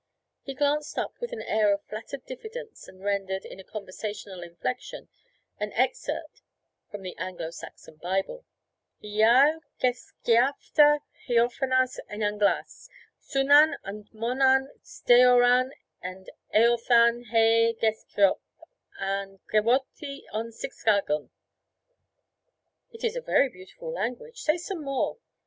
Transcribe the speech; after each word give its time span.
He 0.41 0.55
glanced 0.55 0.97
up 0.97 1.13
with 1.21 1.31
an 1.31 1.43
air 1.43 1.71
of 1.71 1.83
flattered 1.83 2.25
diffidence 2.25 2.87
and 2.87 3.03
rendered, 3.03 3.45
in 3.45 3.59
a 3.59 3.63
conversational 3.63 4.41
inflection, 4.41 5.09
an 5.59 5.71
excerpt 5.73 6.41
from 6.89 7.03
the 7.03 7.15
Anglo 7.19 7.51
Saxon 7.51 7.97
Bible. 7.97 8.43
'Ealle 9.03 9.59
gesceafta, 9.79 11.01
heofonas 11.27 11.99
and 12.09 12.23
englas, 12.23 12.89
sunnan 13.21 13.75
and 13.83 14.09
monan, 14.11 14.69
steorran 14.81 15.69
and 16.01 16.31
eorthan, 16.51 17.25
hè 17.29 17.79
gesceop 17.79 18.39
and 18.99 19.39
geworhte 19.53 20.23
on 20.33 20.51
six 20.51 20.83
dagum.' 20.83 21.29
'It 22.91 23.03
is 23.03 23.15
a 23.15 23.21
very 23.21 23.49
beautiful 23.49 23.91
language. 23.91 24.39
Say 24.41 24.57
some 24.57 24.81
more.' 24.83 25.19